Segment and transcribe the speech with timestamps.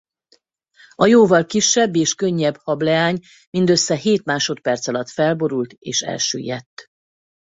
[0.95, 3.19] A jóval kisebb és könnyebb Hableány
[3.49, 6.87] mindössze hét másodperc alatt felborult és elsüllyedt.